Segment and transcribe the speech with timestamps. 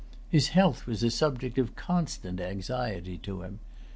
[0.31, 3.59] His health was a subject of constant anxiety to him.